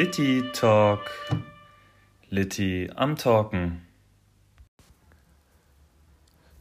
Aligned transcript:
Litti 0.00 0.42
Talk. 0.54 1.00
Litti 2.30 2.90
am 2.96 3.16
Talken. 3.16 3.82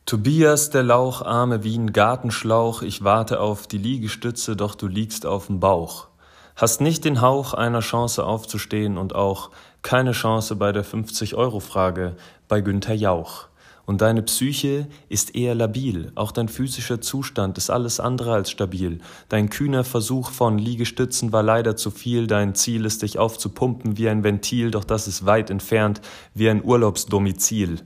Tobias 0.05 0.72
der 0.72 0.84
Laucharme 0.84 1.64
wie 1.64 1.78
ein 1.78 1.94
Gartenschlauch, 1.94 2.82
ich 2.82 3.05
warte 3.05 3.40
auf 3.40 3.66
die 3.66 3.78
Liegestütze, 3.78 4.58
doch 4.58 4.76
du 4.76 4.88
liegst 4.88 5.26
auf 5.26 5.48
dem 5.48 5.62
Bauch. 5.62 6.10
Hast 6.58 6.82
nicht 6.82 7.05
den 7.05 7.22
Hauch 7.22 7.54
einer 7.54 7.80
Chance 7.80 8.26
aufzustehen 8.26 8.98
und 8.98 9.16
auch 9.16 9.52
keine 9.84 10.12
Chance 10.12 10.58
bei 10.58 10.74
der 10.74 10.84
50-Euro-Frage 10.84 12.18
bei 12.49 12.60
Günther 12.60 12.96
Jauch. 12.96 13.48
Und 13.89 14.02
deine 14.02 14.21
Psyche 14.21 14.88
ist 15.09 15.35
eher 15.35 15.55
labil, 15.55 16.11
auch 16.13 16.31
dein 16.31 16.48
physischer 16.48 17.02
Zustand 17.02 17.57
ist 17.57 17.71
alles 17.71 17.99
andere 17.99 18.34
als 18.34 18.52
stabil. 18.52 18.99
Dein 19.29 19.49
kühner 19.49 19.84
Versuch 19.84 20.29
von 20.29 20.59
Liegestützen 20.59 21.31
war 21.31 21.41
leider 21.41 21.75
zu 21.75 21.89
viel, 21.89 22.27
dein 22.27 22.53
Ziel 22.53 22.85
ist 22.85 23.02
dich 23.02 23.17
aufzupumpen 23.17 23.98
wie 23.98 24.07
ein 24.07 24.23
Ventil, 24.23 24.70
doch 24.70 24.84
das 24.84 25.07
ist 25.07 25.25
weit 25.25 25.49
entfernt 25.49 26.02
wie 26.35 26.52
ein 26.52 26.63
Urlaubsdomizil. 26.63 27.79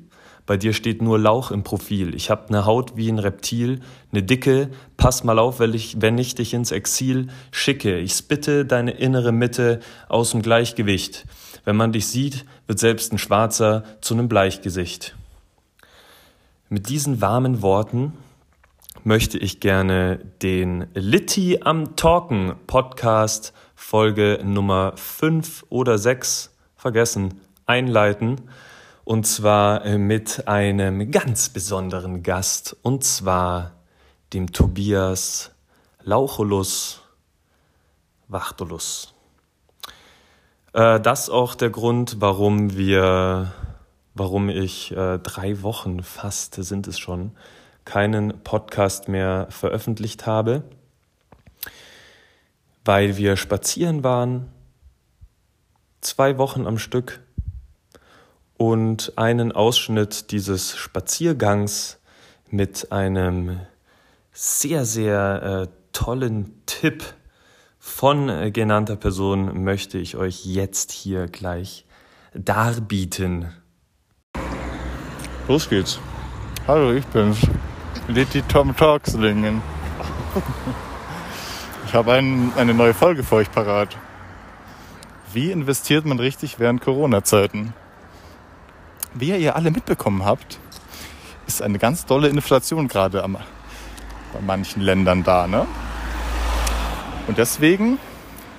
Bei 0.45 0.57
dir 0.57 0.73
steht 0.73 1.02
nur 1.02 1.17
Lauch 1.17 1.52
im 1.52 1.63
Profil. 1.63 2.15
Ich 2.15 2.29
hab 2.29 2.51
ne 2.51 2.65
Haut 2.65 2.98
wie 2.98 3.07
ein 3.07 3.20
Reptil, 3.20 3.79
ne 4.12 4.23
dicke. 4.23 4.71
Pass 4.98 5.23
mal 5.23 5.40
auf, 5.40 5.62
wenn 5.62 5.73
ich, 5.73 6.01
wenn 6.01 6.17
ich 6.17 6.35
dich 6.35 6.54
ins 6.54 6.73
Exil 6.73 7.27
schicke. 7.49 7.98
Ich 7.99 8.12
spitte 8.12 8.65
deine 8.65 8.91
innere 8.91 9.31
Mitte 9.31 9.79
aus 10.09 10.31
dem 10.31 10.41
Gleichgewicht. 10.41 11.23
Wenn 11.63 11.77
man 11.77 11.93
dich 11.93 12.07
sieht, 12.07 12.43
wird 12.67 12.79
selbst 12.79 13.13
ein 13.13 13.20
Schwarzer 13.20 13.85
zu 14.01 14.15
nem 14.15 14.27
Bleichgesicht. 14.27 15.15
Mit 16.74 16.90
diesen 16.90 17.21
warmen 17.21 17.62
Worten 17.62 18.13
möchte 19.04 19.38
ich 19.38 19.60
gerne 19.60 20.18
den 20.41 20.88
Litti 20.96 21.60
am 21.62 21.96
Talken 21.96 22.55
Podcast 22.66 23.54
Folge 23.76 24.40
Nummer 24.43 24.94
5 24.96 25.68
oder 25.70 25.99
6 25.99 26.49
vergessen 26.76 27.40
einleiten 27.68 28.49
und 29.04 29.27
zwar 29.27 29.88
mit 29.99 30.48
einem 30.48 31.12
ganz 31.12 31.49
besonderen 31.49 32.24
Gast 32.24 32.76
und 32.82 33.04
zwar 33.04 33.74
dem 34.34 34.51
Tobias 34.51 35.51
Laucholus 36.01 37.01
Wachtolus. 38.29 39.13
Äh, 40.74 40.99
das 40.99 41.26
ist 41.26 41.29
auch 41.29 41.54
der 41.54 41.70
Grund, 41.70 42.16
warum 42.20 42.76
wir 42.76 43.54
warum 44.14 44.50
ich 44.50 44.92
äh, 44.92 45.20
drei 45.20 45.62
Wochen 45.62 46.04
fast 46.04 46.56
sind 46.56 46.88
es 46.88 47.00
schon 47.00 47.32
keinen 47.86 48.44
Podcast 48.44 49.08
mehr 49.08 49.48
veröffentlicht 49.50 50.26
habe, 50.26 50.64
weil 52.86 53.18
wir 53.18 53.36
spazieren 53.36 54.04
waren, 54.04 54.52
zwei 56.02 56.38
Wochen 56.38 56.66
am 56.66 56.78
Stück 56.78 57.22
und 58.58 59.14
einen 59.18 59.52
Ausschnitt 59.52 60.32
dieses 60.32 60.76
Spaziergangs 60.76 62.00
mit 62.50 62.91
einem 62.91 63.60
sehr, 64.31 64.86
sehr 64.86 65.68
äh, 65.68 65.68
tollen 65.91 66.62
Tipp 66.66 67.03
von 67.80 68.30
äh, 68.30 68.52
genannter 68.52 68.96
Person 68.96 69.64
möchte 69.64 69.97
ich 69.97 70.16
euch 70.16 70.46
jetzt 70.46 70.91
hier 70.91 71.28
gleich 71.28 71.86
darbieten. 72.34 73.52
Los 75.50 75.68
geht's. 75.68 76.00
Hallo, 76.68 76.94
ich 76.94 77.06
bin's. 77.08 77.40
Litty 78.08 78.44
Tom 78.44 78.73
Talkslingen. 78.75 79.62
Ich 81.85 81.94
habe 81.94 82.13
ein, 82.13 82.53
eine 82.56 82.73
neue 82.73 82.94
Folge 82.94 83.23
für 83.23 83.35
euch 83.35 83.51
parat. 83.51 83.97
Wie 85.34 85.51
investiert 85.51 86.06
man 86.06 86.17
richtig 86.19 86.59
während 86.59 86.81
Corona-Zeiten? 86.81 87.73
Wie 89.13 89.35
ihr 89.38 89.57
alle 89.57 89.69
mitbekommen 89.69 90.23
habt, 90.23 90.59
ist 91.46 91.62
eine 91.62 91.78
ganz 91.78 92.06
dolle 92.06 92.29
Inflation 92.29 92.88
gerade 92.88 93.22
bei 93.22 94.41
manchen 94.41 94.81
Ländern 94.81 95.25
da. 95.25 95.46
Ne? 95.46 95.67
Und 97.28 97.38
deswegen 97.38 98.00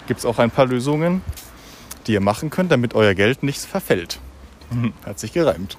gibt 0.07 0.21
es 0.21 0.27
auch 0.27 0.39
ein 0.39 0.51
paar 0.51 0.67
Lösungen, 0.67 1.23
die 2.07 2.13
ihr 2.13 2.21
machen 2.21 2.51
könnt, 2.51 2.71
damit 2.71 2.95
euer 2.95 3.15
Geld 3.15 3.43
nicht 3.43 3.63
verfällt. 3.63 4.21
Hat 5.07 5.19
sich 5.19 5.33
gereimt. 5.33 5.79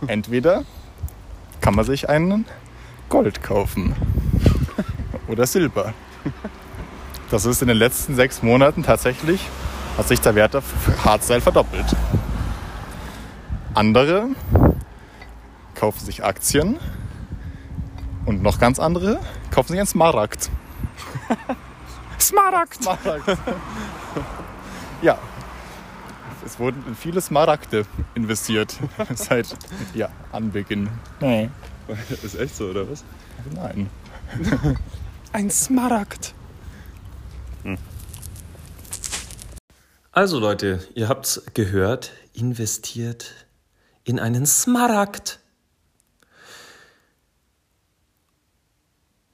Entweder 0.06 0.64
kann 1.60 1.74
man 1.74 1.84
sich 1.84 2.08
einen 2.08 2.44
Gold 3.08 3.42
kaufen 3.42 3.94
oder 5.28 5.46
Silber. 5.46 5.94
Das 7.30 7.44
ist 7.44 7.62
in 7.62 7.68
den 7.68 7.76
letzten 7.76 8.14
sechs 8.14 8.42
Monaten 8.42 8.82
tatsächlich, 8.82 9.40
hat 9.96 10.08
sich 10.08 10.20
der 10.20 10.34
Wert 10.34 10.54
auf 10.54 10.64
Hardstyle 11.04 11.40
verdoppelt. 11.40 11.86
Andere 13.74 14.28
kaufen 15.74 16.04
sich 16.04 16.24
Aktien 16.24 16.78
und 18.24 18.42
noch 18.42 18.58
ganz 18.58 18.78
andere 18.78 19.18
kaufen 19.50 19.68
sich 19.68 19.78
einen 19.78 19.86
Smaragd. 19.86 20.50
Smaragd! 22.20 22.82
Smaragd. 22.82 23.38
ja, 25.02 25.18
es 26.46 26.60
wurden 26.60 26.82
in 26.86 26.94
viele 26.94 27.20
Smaragde 27.20 27.84
investiert 28.14 28.78
seit 29.14 29.48
ja, 29.94 30.08
Anbeginn. 30.32 30.88
Nee. 31.20 31.50
Ist 32.22 32.38
echt 32.38 32.56
so, 32.56 32.66
oder 32.66 32.88
was? 32.88 33.04
Nein. 33.54 33.90
Ein 35.32 35.50
Smaragd. 35.50 36.34
Hm. 37.64 37.76
Also 40.12 40.38
Leute, 40.38 40.86
ihr 40.94 41.08
habt's 41.08 41.42
gehört, 41.52 42.12
investiert 42.32 43.46
in 44.04 44.18
einen 44.18 44.46
Smaragd. 44.46 45.40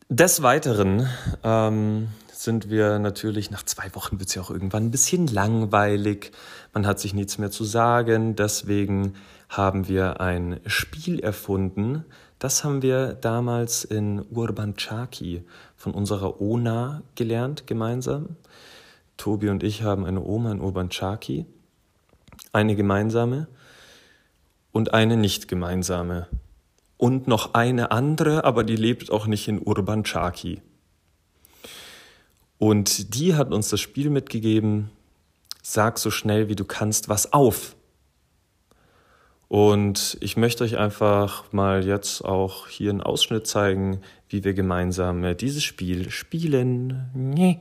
Des 0.09 0.43
Weiteren 0.43 1.09
ähm, 1.43 2.09
sind 2.43 2.71
wir 2.71 2.99
natürlich, 2.99 3.51
nach 3.51 3.63
zwei 3.63 3.95
Wochen 3.95 4.19
wird 4.19 4.29
es 4.29 4.35
ja 4.35 4.43
auch 4.43 4.51
irgendwann 4.51 4.87
ein 4.87 4.91
bisschen 4.91 5.29
langweilig. 5.29 6.33
Man 6.73 6.87
hat 6.87 6.99
sich 6.99 7.15
nichts 7.15 7.39
mehr 7.39 7.53
zu 7.53 7.63
sagen. 7.65 8.35
Deswegen 8.35 9.15
haben 9.49 9.87
wir 9.87 10.21
ein 10.21 10.59
Spiel 10.67 11.21
erfunden. 11.21 12.05
Das 12.41 12.65
haben 12.65 12.83
wir 12.83 13.13
damals 13.13 13.85
in 13.85 14.25
Urban 14.31 14.75
Chaki 14.75 15.45
von 15.77 15.95
unserer 15.95 16.41
Ona 16.41 17.03
gelernt 17.15 17.69
gemeinsam. 17.69 18.37
Tobi 19.17 19.49
und 19.49 19.63
ich 19.63 19.85
haben 19.85 20.05
eine 20.05 20.21
Oma 20.21 20.51
in 20.51 20.61
Urban 20.61 20.89
Chaki, 20.89 21.47
eine 22.53 22.75
gemeinsame 22.75 23.47
und 24.73 24.95
eine 24.95 25.17
nicht 25.17 25.47
gemeinsame. 25.47 26.27
Und 26.97 27.29
noch 27.29 27.55
eine 27.55 27.93
andere, 27.93 28.45
aber 28.45 28.65
die 28.65 28.77
lebt 28.77 29.13
auch 29.13 29.27
nicht 29.27 29.47
in 29.47 29.61
Urban 29.61 30.03
Chaki. 30.03 30.61
Und 32.63 33.17
die 33.17 33.35
hat 33.35 33.53
uns 33.53 33.71
das 33.71 33.81
Spiel 33.81 34.09
mitgegeben, 34.09 34.91
sag 35.65 35.99
so 35.99 36.13
schnell 36.13 36.49
wie 36.49 36.55
du 36.55 36.65
kannst 36.65 37.09
was 37.09 37.33
auf. 37.33 37.75
Und 39.49 40.17
ich 40.21 40.37
möchte 40.37 40.63
euch 40.63 40.79
einfach 40.79 41.53
mal 41.53 41.85
jetzt 41.85 42.25
auch 42.25 42.69
hier 42.69 42.91
einen 42.91 43.01
Ausschnitt 43.01 43.49
zeigen, 43.49 44.01
wie 44.29 44.45
wir 44.45 44.55
gemeinsam 44.55 45.37
dieses 45.39 45.65
Spiel 45.65 46.13
spielen. 46.13 47.11
Nee. 47.15 47.59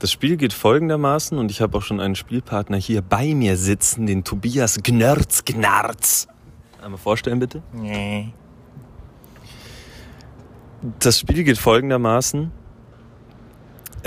Das 0.00 0.10
Spiel 0.10 0.36
geht 0.36 0.52
folgendermaßen 0.52 1.38
und 1.38 1.52
ich 1.52 1.60
habe 1.60 1.78
auch 1.78 1.82
schon 1.82 2.00
einen 2.00 2.16
Spielpartner 2.16 2.78
hier 2.78 3.02
bei 3.02 3.34
mir 3.34 3.56
sitzen, 3.56 4.06
den 4.06 4.24
Tobias 4.24 4.80
Gnörz 4.82 5.44
Gnarz. 5.44 6.26
Einmal 6.82 6.98
vorstellen 6.98 7.38
bitte. 7.38 7.62
Nee. 7.72 8.32
Das 10.98 11.20
Spiel 11.20 11.44
geht 11.44 11.58
folgendermaßen. 11.58 12.50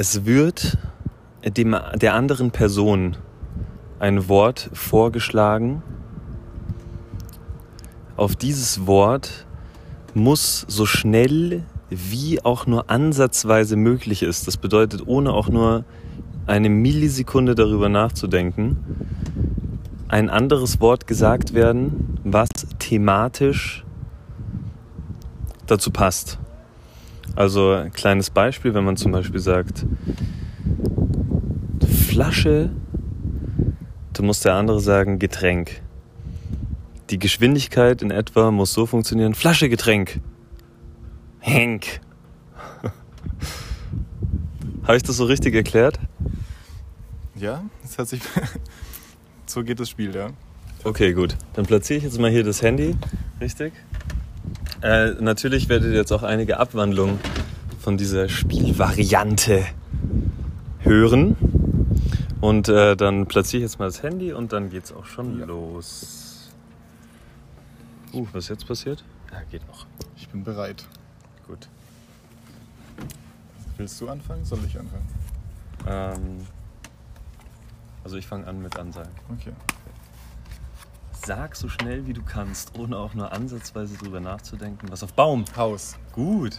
Es 0.01 0.25
wird 0.25 0.77
dem, 1.43 1.75
der 1.95 2.13
anderen 2.13 2.51
Person 2.51 3.17
ein 3.99 4.29
Wort 4.29 4.69
vorgeschlagen. 4.71 5.83
Auf 8.15 8.37
dieses 8.37 8.87
Wort 8.87 9.45
muss 10.13 10.65
so 10.69 10.85
schnell 10.85 11.65
wie 11.89 12.41
auch 12.45 12.65
nur 12.65 12.89
ansatzweise 12.89 13.75
möglich 13.75 14.23
ist, 14.23 14.47
das 14.47 14.55
bedeutet 14.55 15.05
ohne 15.05 15.33
auch 15.33 15.49
nur 15.49 15.83
eine 16.47 16.69
Millisekunde 16.69 17.53
darüber 17.53 17.89
nachzudenken, 17.89 18.77
ein 20.07 20.29
anderes 20.29 20.79
Wort 20.79 21.07
gesagt 21.07 21.53
werden, 21.53 22.17
was 22.23 22.47
thematisch 22.79 23.83
dazu 25.67 25.91
passt. 25.91 26.39
Also 27.39 27.71
ein 27.71 27.93
kleines 27.93 28.31
Beispiel, 28.31 28.73
wenn 28.73 28.83
man 28.83 28.97
zum 28.97 29.13
Beispiel 29.13 29.39
sagt, 29.39 29.85
Flasche, 32.05 32.69
dann 34.11 34.25
muss 34.25 34.41
der 34.41 34.55
andere 34.55 34.81
sagen 34.81 35.19
Getränk. 35.19 35.81
Die 37.09 37.17
Geschwindigkeit 37.17 38.01
in 38.01 38.11
etwa 38.11 38.51
muss 38.51 38.73
so 38.73 38.85
funktionieren, 38.85 39.35
Flasche 39.35 39.69
Getränk. 39.69 40.19
Henk. 41.39 42.01
Habe 44.83 44.97
ich 44.97 45.03
das 45.03 45.15
so 45.15 45.23
richtig 45.23 45.55
erklärt? 45.55 45.97
Ja, 47.35 47.63
das 47.83 47.99
hat 47.99 48.09
sich. 48.09 48.19
so 49.45 49.63
geht 49.63 49.79
das 49.79 49.89
Spiel, 49.89 50.13
ja. 50.13 50.31
Okay, 50.83 51.13
gut. 51.13 51.37
Dann 51.53 51.65
platziere 51.65 51.99
ich 51.99 52.03
jetzt 52.03 52.19
mal 52.19 52.29
hier 52.29 52.43
das 52.43 52.61
Handy. 52.61 52.97
Richtig. 53.39 53.71
Äh, 54.81 55.11
natürlich 55.19 55.69
werdet 55.69 55.91
ihr 55.91 55.97
jetzt 55.97 56.11
auch 56.11 56.23
einige 56.23 56.59
Abwandlungen 56.59 57.19
von 57.79 57.97
dieser 57.97 58.29
Spielvariante 58.29 59.65
hören. 60.79 61.35
Und 62.41 62.69
äh, 62.69 62.95
dann 62.95 63.25
platziere 63.25 63.63
ich 63.63 63.71
jetzt 63.71 63.79
mal 63.79 63.85
das 63.85 64.01
Handy 64.01 64.31
und 64.31 64.53
dann 64.53 64.69
geht's 64.69 64.91
auch 64.93 65.05
schon 65.05 65.39
Ja. 65.39 65.45
los. 65.45 66.49
Uh, 68.13 68.25
was 68.31 68.45
ist 68.45 68.49
jetzt 68.49 68.67
passiert? 68.67 69.03
Ja, 69.31 69.41
geht 69.51 69.67
noch. 69.67 69.85
Ich 70.15 70.27
bin 70.29 70.43
bereit. 70.43 70.85
Gut. 71.47 71.67
Willst 73.77 73.99
du 74.01 74.09
anfangen? 74.09 74.43
Soll 74.45 74.59
ich 74.65 74.79
anfangen? 74.79 75.07
Ähm, 75.87 76.47
also 78.03 78.17
ich 78.17 78.25
fange 78.25 78.47
an 78.47 78.61
mit 78.61 78.77
Ansagen. 78.79 79.11
Okay. 79.37 79.51
Sag 81.25 81.55
so 81.55 81.67
schnell 81.69 82.07
wie 82.07 82.13
du 82.13 82.23
kannst, 82.23 82.77
ohne 82.77 82.97
auch 82.97 83.13
nur 83.13 83.31
ansatzweise 83.31 83.97
drüber 83.97 84.19
nachzudenken, 84.19 84.89
was 84.89 85.03
auf 85.03 85.13
Baum. 85.13 85.45
Haus. 85.55 85.97
Gut. 86.13 86.57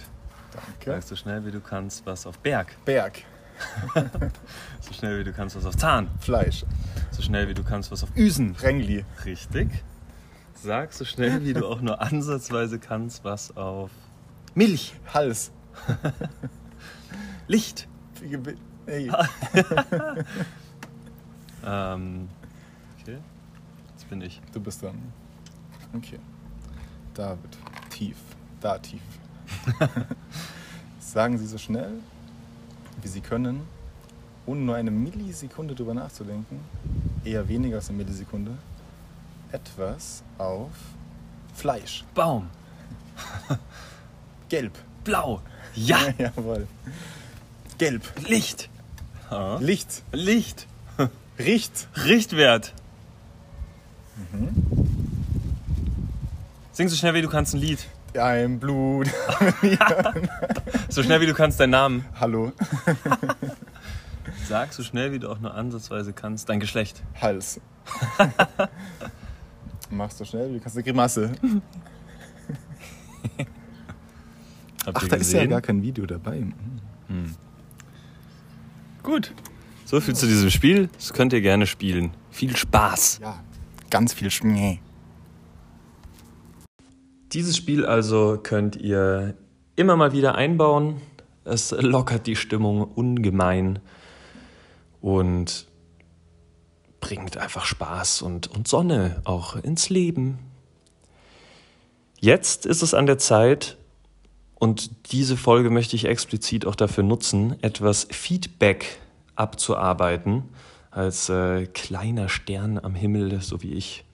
Danke. 0.52 0.90
Sag 0.92 1.02
so 1.02 1.16
schnell 1.16 1.44
wie 1.46 1.50
du 1.50 1.60
kannst, 1.60 2.04
was 2.06 2.26
auf 2.26 2.38
Berg. 2.38 2.76
Berg. 2.84 3.22
So 4.80 4.94
schnell 4.94 5.20
wie 5.20 5.24
du 5.24 5.32
kannst, 5.32 5.54
was 5.54 5.66
auf 5.66 5.76
Zahn. 5.76 6.08
Fleisch. 6.18 6.64
So 7.10 7.20
schnell 7.22 7.48
wie 7.48 7.54
du 7.54 7.62
kannst, 7.62 7.90
was 7.90 8.02
auf 8.02 8.16
Üsen. 8.16 8.56
Rengli. 8.56 9.04
Richtig. 9.24 9.84
Sag 10.54 10.92
so 10.92 11.04
schnell 11.04 11.44
wie 11.44 11.52
du 11.52 11.66
auch 11.66 11.80
nur 11.80 12.00
ansatzweise 12.00 12.78
kannst, 12.78 13.22
was 13.24 13.56
auf 13.56 13.90
Milch. 14.54 14.94
Hals. 15.12 15.52
Licht. 17.48 17.86
Hey. 18.86 19.10
Ähm, 21.64 22.28
okay. 23.00 23.18
Bin 24.10 24.20
ich. 24.22 24.40
Du 24.52 24.60
bist 24.60 24.82
dran. 24.82 25.00
Okay. 25.96 26.18
David. 27.14 27.56
Tief. 27.90 28.16
Da 28.60 28.76
tief. 28.78 29.00
Sagen 31.00 31.38
Sie 31.38 31.46
so 31.46 31.58
schnell, 31.58 31.92
wie 33.02 33.08
Sie 33.08 33.20
können, 33.20 33.60
ohne 34.46 34.60
nur 34.62 34.74
eine 34.74 34.90
Millisekunde 34.90 35.76
drüber 35.76 35.94
nachzudenken, 35.94 36.58
eher 37.24 37.48
weniger 37.48 37.76
als 37.76 37.88
eine 37.88 37.98
Millisekunde, 37.98 38.58
etwas 39.52 40.24
auf 40.38 40.72
Fleisch. 41.54 42.04
Baum. 42.14 42.48
Gelb. 44.48 44.76
Blau. 45.04 45.40
Ja. 45.74 45.98
Jawohl. 46.18 46.66
Gelb. 47.78 48.02
Licht. 48.28 48.68
Licht. 49.60 50.02
Licht. 50.10 50.66
Riecht. 51.38 51.88
Richtwert. 51.96 52.74
Sing 56.72 56.88
so 56.88 56.96
schnell 56.96 57.14
wie 57.14 57.22
du 57.22 57.28
kannst 57.28 57.54
ein 57.54 57.60
Lied. 57.60 57.86
Ein 58.16 58.58
Blut. 58.58 59.08
So 60.88 61.04
schnell 61.04 61.20
wie 61.20 61.26
du 61.26 61.34
kannst 61.34 61.60
deinen 61.60 61.70
Namen. 61.70 62.04
Hallo. 62.18 62.52
Sag 64.48 64.72
so 64.72 64.82
schnell 64.82 65.12
wie 65.12 65.20
du 65.20 65.30
auch 65.30 65.38
nur 65.38 65.54
ansatzweise 65.54 66.12
kannst 66.12 66.48
dein 66.48 66.58
Geschlecht. 66.58 67.04
Hals. 67.20 67.60
Machst 69.90 70.18
du 70.18 70.24
schnell, 70.24 70.52
wie 70.52 70.58
kannst 70.58 70.76
du 70.76 70.82
Grimasse. 70.82 71.30
Ach, 74.92 75.06
da 75.06 75.16
ist 75.16 75.32
ja 75.32 75.46
gar 75.46 75.60
kein 75.60 75.80
Video 75.80 76.06
dabei. 76.06 76.44
Gut. 79.04 79.32
So 79.84 80.00
viel 80.00 80.16
zu 80.16 80.26
diesem 80.26 80.50
Spiel. 80.50 80.88
Das 80.94 81.12
könnt 81.12 81.32
ihr 81.32 81.40
gerne 81.40 81.66
spielen. 81.66 82.10
Viel 82.30 82.56
Spaß. 82.56 83.20
Ja, 83.22 83.38
ganz 83.90 84.12
viel 84.14 84.30
Schmäh. 84.30 84.78
Dieses 87.32 87.56
Spiel 87.56 87.84
also 87.84 88.38
könnt 88.42 88.76
ihr 88.76 89.34
immer 89.76 89.96
mal 89.96 90.12
wieder 90.12 90.34
einbauen. 90.34 91.00
Es 91.44 91.70
lockert 91.72 92.26
die 92.26 92.36
Stimmung 92.36 92.82
ungemein 92.82 93.78
und 95.00 95.66
bringt 97.00 97.36
einfach 97.36 97.64
Spaß 97.64 98.22
und, 98.22 98.48
und 98.48 98.68
Sonne 98.68 99.22
auch 99.24 99.56
ins 99.56 99.88
Leben. 99.90 100.38
Jetzt 102.18 102.66
ist 102.66 102.82
es 102.82 102.94
an 102.94 103.06
der 103.06 103.18
Zeit, 103.18 103.78
und 104.60 105.10
diese 105.12 105.38
Folge 105.38 105.70
möchte 105.70 105.96
ich 105.96 106.04
explizit 106.04 106.66
auch 106.66 106.74
dafür 106.74 107.02
nutzen, 107.02 107.56
etwas 107.62 108.06
Feedback 108.10 109.00
abzuarbeiten. 109.34 110.44
Als 110.90 111.28
äh, 111.28 111.66
kleiner 111.66 112.28
Stern 112.28 112.78
am 112.82 112.94
Himmel, 112.94 113.40
so 113.40 113.62
wie 113.62 113.74
ich, 113.74 114.04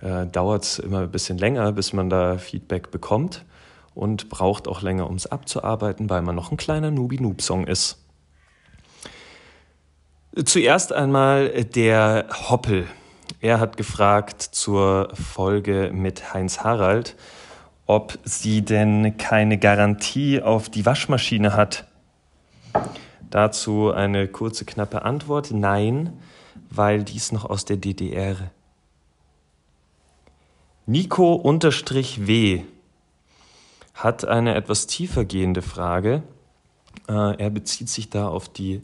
äh, 0.00 0.26
dauert 0.26 0.64
es 0.64 0.78
immer 0.78 1.00
ein 1.00 1.10
bisschen 1.10 1.38
länger, 1.38 1.72
bis 1.72 1.92
man 1.92 2.10
da 2.10 2.38
Feedback 2.38 2.90
bekommt 2.90 3.44
und 3.94 4.28
braucht 4.28 4.66
auch 4.66 4.82
länger, 4.82 5.08
um 5.08 5.14
es 5.16 5.26
abzuarbeiten, 5.26 6.10
weil 6.10 6.22
man 6.22 6.34
noch 6.34 6.50
ein 6.50 6.56
kleiner 6.56 6.90
Nubi-Noob-Song 6.90 7.66
ist. 7.66 7.98
Zuerst 10.44 10.92
einmal 10.92 11.50
der 11.64 12.26
Hoppel. 12.48 12.86
Er 13.40 13.60
hat 13.60 13.76
gefragt 13.76 14.40
zur 14.42 15.10
Folge 15.14 15.90
mit 15.92 16.32
Heinz 16.32 16.60
Harald, 16.60 17.16
ob 17.86 18.18
sie 18.24 18.62
denn 18.62 19.18
keine 19.18 19.58
Garantie 19.58 20.40
auf 20.40 20.68
die 20.70 20.86
Waschmaschine 20.86 21.54
hat. 21.54 21.86
Dazu 23.32 23.90
eine 23.90 24.28
kurze, 24.28 24.66
knappe 24.66 25.06
Antwort. 25.06 25.52
Nein, 25.52 26.12
weil 26.68 27.02
dies 27.02 27.32
noch 27.32 27.46
aus 27.46 27.64
der 27.64 27.78
DDR. 27.78 28.36
Nico-W 30.84 32.62
hat 33.94 34.24
eine 34.26 34.54
etwas 34.54 34.86
tiefer 34.86 35.24
gehende 35.24 35.62
Frage. 35.62 36.22
Äh, 37.08 37.38
er 37.38 37.48
bezieht 37.48 37.88
sich 37.88 38.10
da 38.10 38.28
auf 38.28 38.50
die 38.50 38.82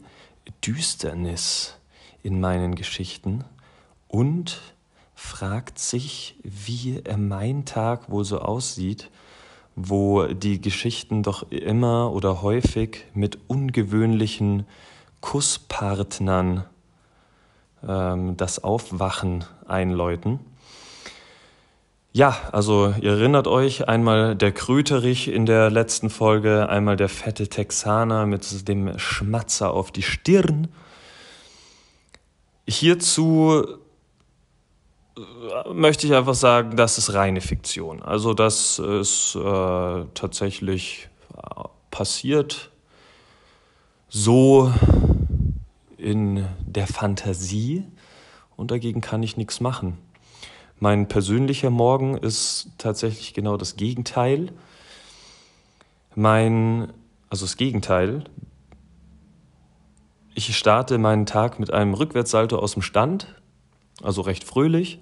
Düsternis 0.65 1.77
in 2.23 2.39
meinen 2.41 2.73
Geschichten 2.73 3.45
und 4.07 4.61
fragt 5.13 5.77
sich, 5.77 6.39
wie 6.41 7.03
mein 7.15 7.65
Tag 7.65 8.09
wohl 8.09 8.25
so 8.25 8.39
aussieht, 8.39 9.11
wo 9.75 10.25
die 10.25 10.59
Geschichten 10.61 11.23
doch 11.23 11.51
immer 11.51 12.11
oder 12.11 12.41
häufig 12.41 13.05
mit 13.13 13.37
ungewöhnlichen 13.47 14.65
Kusspartnern 15.21 16.65
ähm, 17.87 18.37
das 18.37 18.63
Aufwachen 18.63 19.45
einläuten. 19.67 20.39
Ja, 22.11 22.35
also 22.51 22.93
ihr 22.99 23.11
erinnert 23.11 23.47
euch, 23.47 23.87
einmal 23.87 24.35
der 24.35 24.51
Kröterich 24.51 25.27
in 25.27 25.45
der 25.45 25.69
letzten 25.69 26.09
Folge, 26.09 26.67
einmal 26.67 26.95
der 26.95 27.07
fette 27.07 27.47
Texaner 27.47 28.25
mit 28.25 28.67
dem 28.67 28.97
Schmatzer 28.97 29.71
auf 29.71 29.91
die 29.91 30.01
Stirn. 30.01 30.69
Hierzu 32.67 33.63
möchte 35.71 36.07
ich 36.07 36.13
einfach 36.13 36.35
sagen, 36.35 36.75
das 36.75 36.97
ist 36.97 37.13
reine 37.13 37.41
Fiktion. 37.41 38.01
Also 38.01 38.33
das 38.33 38.79
ist 38.79 39.35
äh, 39.35 40.05
tatsächlich 40.13 41.09
äh, 41.35 41.63
passiert 41.91 42.71
so 44.09 44.73
in 45.97 46.45
der 46.65 46.87
Fantasie 46.87 47.85
und 48.55 48.71
dagegen 48.71 49.01
kann 49.01 49.21
ich 49.23 49.37
nichts 49.37 49.59
machen. 49.61 49.97
Mein 50.79 51.07
persönlicher 51.07 51.69
Morgen 51.69 52.17
ist 52.17 52.69
tatsächlich 52.77 53.33
genau 53.33 53.57
das 53.57 53.75
Gegenteil. 53.75 54.51
Mein, 56.15 56.93
also 57.29 57.45
das 57.45 57.57
Gegenteil. 57.57 58.23
Ich 60.35 60.55
starte 60.57 60.97
meinen 60.97 61.25
Tag 61.25 61.59
mit 61.59 61.71
einem 61.73 61.93
Rückwärtssalto 61.93 62.57
aus 62.57 62.73
dem 62.73 62.81
Stand, 62.81 63.35
also 64.01 64.21
recht 64.21 64.45
fröhlich, 64.45 64.99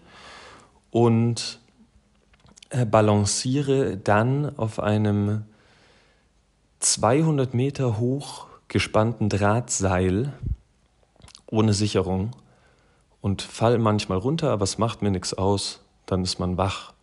und 0.91 1.59
äh, 2.69 2.85
balanciere 2.85 3.97
dann 3.97 4.57
auf 4.57 4.79
einem 4.79 5.43
200 6.79 7.53
Meter 7.53 7.97
hoch 7.97 8.47
gespannten 8.67 9.29
Drahtseil 9.29 10.33
ohne 11.49 11.73
Sicherung 11.73 12.31
und 13.21 13.41
fall 13.41 13.77
manchmal 13.79 14.17
runter, 14.17 14.51
aber 14.51 14.63
es 14.63 14.77
macht 14.77 15.01
mir 15.01 15.11
nichts 15.11 15.33
aus, 15.33 15.81
dann 16.05 16.23
ist 16.23 16.39
man 16.39 16.57
wach. 16.57 16.93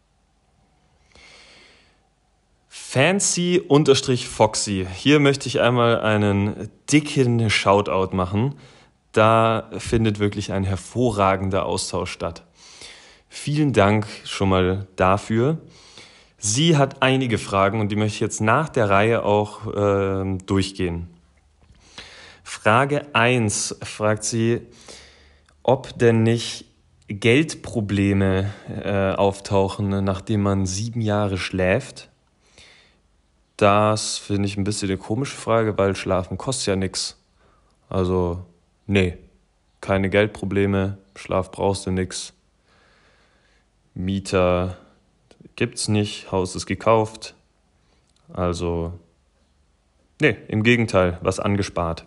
Fancy-Foxy. 2.94 4.86
Hier 4.94 5.18
möchte 5.18 5.48
ich 5.48 5.60
einmal 5.60 6.00
einen 6.00 6.70
dicken 6.90 7.50
Shoutout 7.50 8.14
machen. 8.14 8.54
Da 9.12 9.70
findet 9.78 10.18
wirklich 10.20 10.52
ein 10.52 10.62
hervorragender 10.64 11.66
Austausch 11.66 12.12
statt. 12.12 12.44
Vielen 13.36 13.72
Dank 13.72 14.06
schon 14.24 14.48
mal 14.48 14.86
dafür. 14.94 15.58
Sie 16.38 16.76
hat 16.76 17.02
einige 17.02 17.36
Fragen 17.36 17.80
und 17.80 17.90
die 17.90 17.96
möchte 17.96 18.14
ich 18.14 18.20
jetzt 18.20 18.40
nach 18.40 18.68
der 18.68 18.88
Reihe 18.88 19.24
auch 19.24 19.66
ähm, 19.76 20.38
durchgehen. 20.46 21.08
Frage 22.44 23.12
1 23.12 23.80
fragt 23.82 24.22
sie, 24.22 24.60
ob 25.64 25.98
denn 25.98 26.22
nicht 26.22 26.66
Geldprobleme 27.08 28.54
äh, 28.68 29.10
auftauchen, 29.14 30.04
nachdem 30.04 30.42
man 30.42 30.64
sieben 30.64 31.00
Jahre 31.00 31.36
schläft. 31.36 32.10
Das 33.56 34.16
finde 34.16 34.46
ich 34.46 34.56
ein 34.56 34.64
bisschen 34.64 34.88
eine 34.88 34.96
komische 34.96 35.36
Frage, 35.36 35.76
weil 35.76 35.96
Schlafen 35.96 36.38
kostet 36.38 36.68
ja 36.68 36.76
nichts. 36.76 37.20
Also, 37.88 38.46
nee, 38.86 39.18
keine 39.80 40.08
Geldprobleme, 40.08 40.98
Schlaf 41.16 41.50
brauchst 41.50 41.84
du 41.84 41.90
nichts. 41.90 42.32
Mieter 43.94 44.76
gibt's 45.56 45.88
nicht, 45.88 46.30
Haus 46.32 46.56
ist 46.56 46.66
gekauft. 46.66 47.34
Also, 48.32 48.92
nee, 50.20 50.36
im 50.48 50.62
Gegenteil, 50.62 51.18
was 51.22 51.38
angespart. 51.38 52.04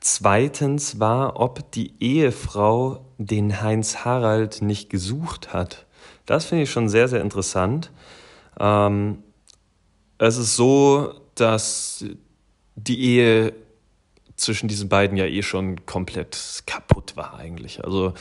Zweitens 0.00 1.00
war, 1.00 1.40
ob 1.40 1.70
die 1.72 1.94
Ehefrau 2.00 3.04
den 3.18 3.60
Heinz 3.60 4.04
Harald 4.04 4.62
nicht 4.62 4.88
gesucht 4.88 5.52
hat. 5.52 5.86
Das 6.26 6.44
finde 6.44 6.64
ich 6.64 6.70
schon 6.70 6.88
sehr, 6.88 7.08
sehr 7.08 7.22
interessant. 7.22 7.90
Ähm, 8.60 9.22
es 10.18 10.36
ist 10.36 10.54
so, 10.56 11.12
dass 11.34 12.04
die 12.76 13.00
Ehe 13.02 13.52
zwischen 14.36 14.68
diesen 14.68 14.88
beiden 14.88 15.16
ja 15.16 15.24
eh 15.24 15.42
schon 15.42 15.86
komplett 15.86 16.62
kaputt 16.66 17.16
war 17.16 17.38
eigentlich. 17.38 17.82
Also 17.84 18.12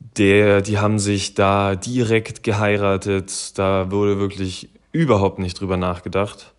der, 0.00 0.62
die 0.62 0.78
haben 0.78 0.98
sich 0.98 1.34
da 1.34 1.76
direkt 1.76 2.42
geheiratet, 2.42 3.58
da 3.58 3.90
wurde 3.90 4.18
wirklich 4.18 4.70
überhaupt 4.92 5.38
nicht 5.38 5.60
drüber 5.60 5.76
nachgedacht. 5.76 6.54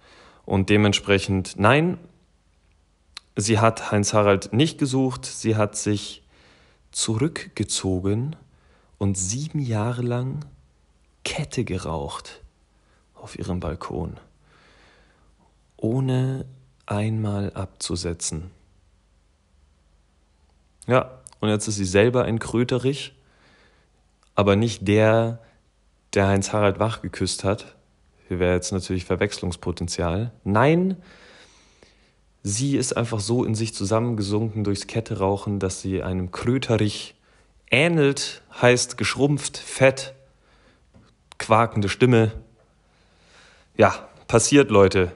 Und 0.45 0.69
dementsprechend, 0.69 1.55
nein, 1.57 1.97
sie 3.35 3.59
hat 3.59 3.91
Heinz 3.91 4.13
Harald 4.13 4.53
nicht 4.53 4.77
gesucht, 4.77 5.25
sie 5.25 5.55
hat 5.55 5.75
sich 5.75 6.23
zurückgezogen 6.91 8.35
und 8.97 9.17
sieben 9.17 9.59
Jahre 9.59 10.01
lang 10.01 10.45
Kette 11.23 11.63
geraucht 11.63 12.41
auf 13.13 13.37
ihrem 13.37 13.59
Balkon, 13.59 14.17
ohne 15.77 16.45
einmal 16.85 17.51
abzusetzen. 17.53 18.51
Ja, 20.87 21.19
und 21.39 21.49
jetzt 21.49 21.67
ist 21.67 21.75
sie 21.75 21.85
selber 21.85 22.23
ein 22.23 22.39
Kröterich, 22.39 23.13
aber 24.39 24.55
nicht 24.55 24.87
der, 24.87 25.39
der 26.13 26.27
Heinz 26.27 26.53
Harald 26.53 26.79
Wach 26.79 27.01
geküsst 27.01 27.43
hat. 27.43 27.75
Hier 28.29 28.39
wäre 28.39 28.53
jetzt 28.55 28.71
natürlich 28.71 29.03
Verwechslungspotenzial. 29.03 30.31
Nein, 30.45 30.95
sie 32.41 32.77
ist 32.77 32.95
einfach 32.95 33.19
so 33.19 33.43
in 33.43 33.53
sich 33.53 33.75
zusammengesunken 33.75 34.63
durchs 34.63 34.87
Ketterauchen, 34.87 35.59
dass 35.59 35.81
sie 35.81 36.01
einem 36.03 36.31
Kröterich 36.31 37.15
ähnelt, 37.69 38.41
heißt 38.61 38.97
geschrumpft, 38.97 39.57
fett, 39.57 40.13
quakende 41.37 41.89
Stimme. 41.89 42.31
Ja, 43.75 44.07
passiert, 44.29 44.71
Leute. 44.71 45.11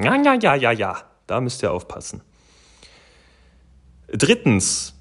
Ja, 0.00 0.20
ja, 0.20 0.34
ja, 0.34 0.56
ja, 0.56 0.72
ja. 0.72 0.96
Da 1.28 1.40
müsst 1.40 1.62
ihr 1.62 1.70
aufpassen. 1.70 2.22
Drittens 4.08 4.93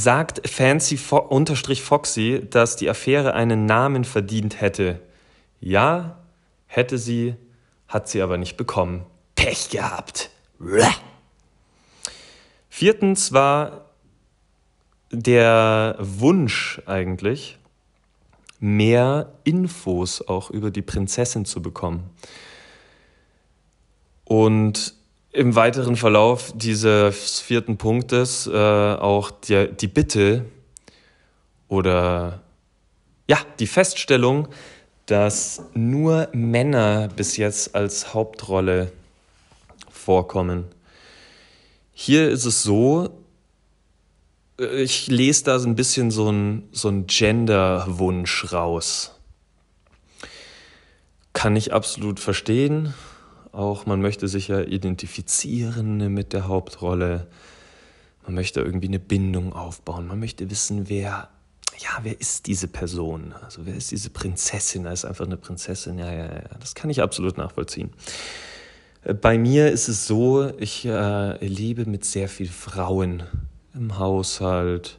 sagt 0.00 0.48
Fancy 0.48 0.98
unterstrich 1.12 1.82
Foxy, 1.82 2.46
dass 2.48 2.76
die 2.76 2.88
Affäre 2.88 3.34
einen 3.34 3.66
Namen 3.66 4.04
verdient 4.04 4.60
hätte. 4.60 5.00
Ja, 5.60 6.18
hätte 6.66 6.98
sie, 6.98 7.34
hat 7.86 8.08
sie 8.08 8.22
aber 8.22 8.38
nicht 8.38 8.56
bekommen. 8.56 9.04
Pech 9.34 9.68
gehabt. 9.70 10.30
Viertens 12.68 13.32
war 13.32 13.86
der 15.12 15.96
Wunsch 15.98 16.80
eigentlich, 16.86 17.58
mehr 18.58 19.32
Infos 19.44 20.22
auch 20.26 20.50
über 20.50 20.70
die 20.70 20.82
Prinzessin 20.82 21.44
zu 21.44 21.62
bekommen. 21.62 22.10
Und 24.24 24.94
im 25.32 25.54
weiteren 25.54 25.96
Verlauf 25.96 26.52
dieses 26.54 27.40
vierten 27.40 27.76
Punktes 27.76 28.46
äh, 28.46 28.52
auch 28.52 29.30
die, 29.30 29.68
die 29.72 29.88
Bitte 29.88 30.44
oder 31.68 32.40
ja, 33.28 33.38
die 33.60 33.68
Feststellung, 33.68 34.48
dass 35.06 35.62
nur 35.74 36.28
Männer 36.32 37.08
bis 37.14 37.36
jetzt 37.36 37.74
als 37.76 38.12
Hauptrolle 38.12 38.90
vorkommen. 39.90 40.66
Hier 41.92 42.28
ist 42.28 42.44
es 42.44 42.62
so, 42.62 43.10
äh, 44.58 44.82
ich 44.82 45.06
lese 45.06 45.44
da 45.44 45.58
so 45.60 45.68
ein 45.68 45.76
bisschen 45.76 46.10
so 46.10 46.30
ein, 46.30 46.68
so 46.72 46.88
ein 46.88 47.06
Gender-Wunsch 47.06 48.52
raus. 48.52 49.16
Kann 51.32 51.54
ich 51.54 51.72
absolut 51.72 52.18
verstehen. 52.18 52.94
Auch 53.52 53.86
man 53.86 54.00
möchte 54.00 54.28
sich 54.28 54.48
ja 54.48 54.60
identifizieren 54.60 56.12
mit 56.12 56.32
der 56.32 56.46
Hauptrolle. 56.46 57.26
Man 58.24 58.34
möchte 58.34 58.60
irgendwie 58.60 58.88
eine 58.88 59.00
Bindung 59.00 59.52
aufbauen. 59.52 60.06
Man 60.06 60.20
möchte 60.20 60.50
wissen, 60.50 60.88
wer, 60.88 61.28
ja, 61.78 61.98
wer 62.02 62.20
ist 62.20 62.46
diese 62.46 62.68
Person? 62.68 63.34
Also 63.42 63.66
wer 63.66 63.74
ist 63.74 63.90
diese 63.90 64.10
Prinzessin? 64.10 64.84
Da 64.84 64.92
ist 64.92 65.04
einfach 65.04 65.26
eine 65.26 65.36
Prinzessin. 65.36 65.98
Ja, 65.98 66.12
ja, 66.12 66.26
ja. 66.26 66.42
Das 66.60 66.74
kann 66.74 66.90
ich 66.90 67.02
absolut 67.02 67.38
nachvollziehen. 67.38 67.90
Äh, 69.02 69.14
bei 69.14 69.36
mir 69.36 69.70
ist 69.70 69.88
es 69.88 70.06
so, 70.06 70.52
ich 70.58 70.84
äh, 70.84 71.44
lebe 71.44 71.86
mit 71.86 72.04
sehr 72.04 72.28
vielen 72.28 72.50
Frauen 72.50 73.24
im 73.74 73.98
Haushalt, 73.98 74.98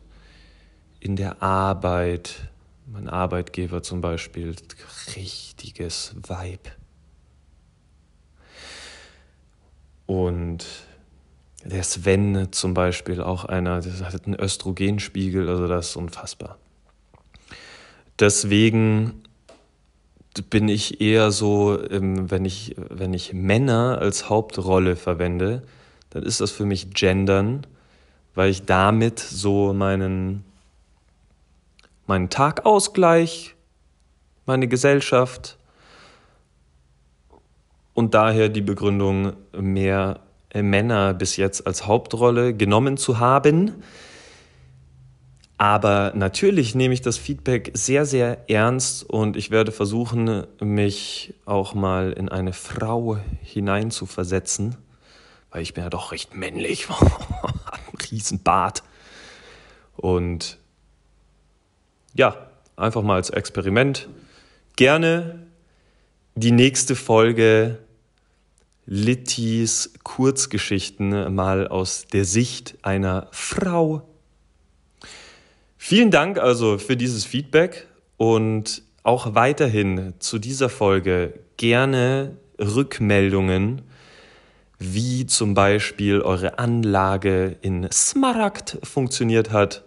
in 0.99 1.15
der 1.15 1.41
Arbeit. 1.41 2.49
Mein 2.85 3.07
Arbeitgeber 3.07 3.81
zum 3.81 4.01
Beispiel, 4.01 4.53
richtiges 5.15 6.13
Vibe. 6.27 6.80
Und 10.11 10.65
der 11.63 11.83
Sven 11.83 12.51
zum 12.51 12.73
Beispiel, 12.73 13.21
auch 13.21 13.45
einer, 13.45 13.79
der 13.79 13.93
hat 13.93 14.25
einen 14.25 14.37
Östrogenspiegel, 14.37 15.47
also 15.47 15.69
das 15.69 15.91
ist 15.91 15.95
unfassbar. 15.95 16.57
Deswegen 18.19 19.23
bin 20.49 20.67
ich 20.67 20.99
eher 20.99 21.31
so, 21.31 21.79
wenn 21.89 22.43
ich, 22.43 22.75
wenn 22.75 23.13
ich 23.13 23.31
Männer 23.31 23.99
als 24.01 24.27
Hauptrolle 24.27 24.97
verwende, 24.97 25.63
dann 26.09 26.23
ist 26.23 26.41
das 26.41 26.51
für 26.51 26.65
mich 26.65 26.93
Gendern, 26.93 27.65
weil 28.35 28.49
ich 28.49 28.65
damit 28.65 29.17
so 29.17 29.71
meinen, 29.71 30.43
meinen 32.05 32.29
Tagausgleich, 32.29 33.55
meine 34.45 34.67
Gesellschaft 34.67 35.57
und 37.93 38.13
daher 38.13 38.49
die 38.49 38.61
Begründung, 38.61 39.33
mehr 39.57 40.19
Männer 40.53 41.13
bis 41.13 41.37
jetzt 41.37 41.65
als 41.65 41.87
Hauptrolle 41.87 42.53
genommen 42.55 42.97
zu 42.97 43.19
haben. 43.19 43.83
Aber 45.57 46.11
natürlich 46.15 46.73
nehme 46.73 46.93
ich 46.93 47.01
das 47.01 47.17
Feedback 47.17 47.69
sehr, 47.75 48.05
sehr 48.05 48.49
ernst 48.49 49.07
und 49.07 49.37
ich 49.37 49.51
werde 49.51 49.71
versuchen, 49.71 50.47
mich 50.59 51.35
auch 51.45 51.75
mal 51.75 52.13
in 52.13 52.29
eine 52.29 52.51
Frau 52.51 53.19
hineinzuversetzen, 53.43 54.75
weil 55.51 55.61
ich 55.61 55.75
bin 55.75 55.83
ja 55.83 55.91
doch 55.91 56.11
recht 56.11 56.35
männlich, 56.35 56.87
einen 56.89 58.11
riesen 58.11 58.41
Bart. 58.41 58.81
Und 59.95 60.57
ja, 62.15 62.35
einfach 62.75 63.03
mal 63.03 63.15
als 63.15 63.29
Experiment. 63.29 64.09
Gerne 64.75 65.45
die 66.35 66.51
nächste 66.51 66.95
Folge 66.95 67.79
Littys 68.85 69.93
Kurzgeschichten 70.03 71.33
mal 71.33 71.67
aus 71.67 72.05
der 72.07 72.25
Sicht 72.25 72.77
einer 72.83 73.27
Frau. 73.31 74.07
Vielen 75.77 76.11
Dank 76.11 76.37
also 76.39 76.77
für 76.77 76.95
dieses 76.95 77.25
Feedback 77.25 77.87
und 78.17 78.83
auch 79.03 79.33
weiterhin 79.35 80.13
zu 80.19 80.39
dieser 80.39 80.69
Folge 80.69 81.33
gerne 81.57 82.37
Rückmeldungen, 82.59 83.81
wie 84.79 85.25
zum 85.25 85.53
Beispiel 85.53 86.21
eure 86.21 86.59
Anlage 86.59 87.57
in 87.61 87.91
Smaragd 87.91 88.77
funktioniert 88.83 89.51
hat. 89.51 89.83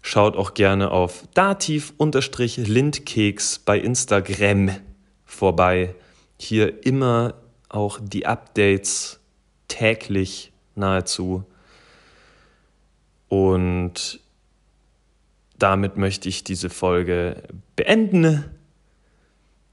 Schaut 0.00 0.36
auch 0.36 0.54
gerne 0.54 0.92
auf 0.92 1.24
dativ-lindkeks 1.34 3.58
bei 3.58 3.78
Instagram 3.78 4.70
vorbei. 5.30 5.94
Hier 6.38 6.84
immer 6.84 7.34
auch 7.68 8.00
die 8.02 8.26
Updates 8.26 9.20
täglich 9.68 10.52
nahezu. 10.74 11.44
Und 13.28 14.20
damit 15.58 15.96
möchte 15.96 16.28
ich 16.28 16.42
diese 16.42 16.70
Folge 16.70 17.42
beenden. 17.76 18.44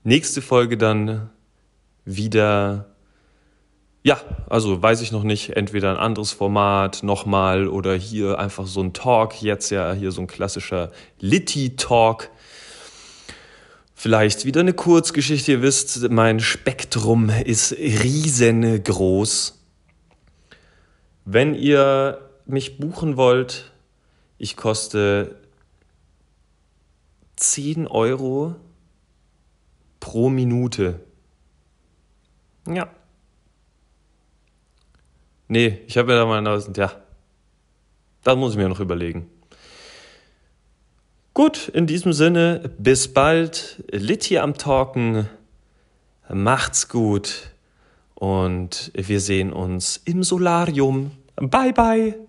Nächste 0.04 0.42
Folge 0.42 0.78
dann 0.78 1.30
wieder 2.06 2.88
ja, 4.08 4.22
also 4.50 4.82
weiß 4.82 5.02
ich 5.02 5.12
noch 5.12 5.24
nicht, 5.24 5.58
entweder 5.58 5.92
ein 5.92 5.98
anderes 5.98 6.32
Format 6.32 7.04
nochmal 7.04 7.68
oder 7.68 7.94
hier 7.94 8.40
einfach 8.40 8.66
so 8.66 8.82
ein 8.82 8.94
Talk, 8.94 9.42
jetzt 9.42 9.70
ja 9.70 9.92
hier 9.92 10.14
so 10.14 10.22
ein 10.22 10.28
klassischer 10.28 10.92
Litty-Talk. 11.20 12.30
Vielleicht 14.00 14.46
wieder 14.46 14.60
eine 14.60 14.76
Kurzgeschichte. 14.76 15.54
Ihr 15.54 15.64
wisst, 15.64 16.12
mein 16.12 16.40
Spektrum 16.40 17.32
ist 17.32 17.72
riesengroß. 17.72 19.60
Wenn 21.26 21.56
ihr 21.56 22.30
mich 22.46 22.78
buchen 22.78 23.18
wollt, 23.18 23.72
ich 24.38 24.56
koste 24.56 25.40
10 27.38 27.88
Euro 27.88 28.56
pro 30.00 30.30
Minute. 30.30 31.00
Ja. 32.68 32.92
Nee, 35.48 35.82
ich 35.88 35.98
habe 35.98 36.10
mir 36.10 36.20
da 36.20 36.26
mal, 36.28 36.46
ja, 36.76 36.92
das 38.24 38.38
muss 38.38 38.52
ich 38.52 38.58
mir 38.60 38.70
noch 38.70 38.80
überlegen. 38.80 39.28
Gut, 41.38 41.68
in 41.68 41.86
diesem 41.86 42.14
Sinne, 42.14 42.72
bis 42.80 43.14
bald. 43.14 43.84
Lit 43.92 44.24
hier 44.24 44.42
am 44.42 44.56
Talken. 44.56 45.30
Macht's 46.28 46.90
gut. 46.90 47.52
Und 48.16 48.92
wir 48.96 49.20
sehen 49.20 49.54
uns 49.54 50.02
im 50.04 50.24
Solarium. 50.24 51.12
Bye, 51.36 51.74
bye. 51.74 52.27